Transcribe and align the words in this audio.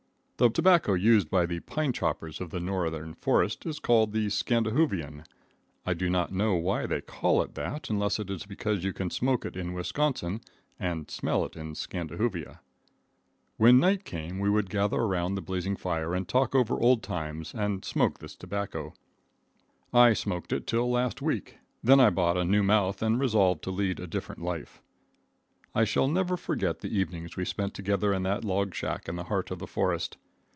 The 0.37 0.49
tobacco 0.49 0.95
used 0.95 1.29
by 1.29 1.45
the 1.45 1.59
pine 1.59 1.93
choppers 1.93 2.41
of 2.41 2.49
the 2.49 2.59
northern 2.59 3.13
forest 3.13 3.63
is 3.67 3.77
called 3.77 4.11
the 4.11 4.25
Scandihoovian. 4.25 5.23
I 5.85 5.93
do 5.93 6.09
not 6.09 6.33
know 6.33 6.55
why 6.55 6.87
they 6.87 7.01
call 7.01 7.43
it 7.43 7.53
that, 7.53 7.91
unless 7.91 8.17
it 8.17 8.31
is 8.31 8.47
because 8.47 8.83
you 8.83 8.91
can 8.91 9.11
smoke 9.11 9.45
it 9.45 9.55
in 9.55 9.73
Wisconsin 9.73 10.41
and 10.79 11.11
smell 11.11 11.45
it 11.45 11.55
in 11.55 11.75
Scandihoovia. 11.75 12.59
When 13.57 13.79
night 13.79 14.03
came 14.03 14.39
we 14.39 14.49
would 14.49 14.71
gather 14.71 14.97
around 14.97 15.35
the 15.35 15.43
blazing 15.43 15.75
fire 15.75 16.15
and 16.15 16.27
talk 16.27 16.55
over 16.55 16.73
old 16.81 17.03
times 17.03 17.53
and 17.53 17.85
smoke 17.85 18.17
this 18.17 18.35
tobacco. 18.35 18.95
I 19.93 20.13
smoked 20.13 20.51
it 20.51 20.65
till 20.65 20.89
last 20.89 21.21
week, 21.21 21.59
then 21.83 21.99
I 21.99 22.09
bought 22.09 22.37
a 22.37 22.43
new 22.45 22.63
mouth 22.63 23.03
and 23.03 23.19
resolved 23.19 23.61
to 23.65 23.69
lead 23.69 23.99
a 23.99 24.07
different 24.07 24.41
life. 24.41 24.81
I 25.75 25.83
shall 25.83 26.07
never 26.07 26.35
forget 26.35 26.79
the 26.79 26.97
evenings 26.97 27.37
we 27.37 27.45
spent 27.45 27.75
together 27.75 28.11
in 28.11 28.23
that 28.23 28.43
log 28.43 28.73
shack 28.73 29.07
in 29.07 29.17
the 29.17 29.25
heart 29.25 29.51
of 29.51 29.59
the 29.59 29.67
forest. 29.67 30.17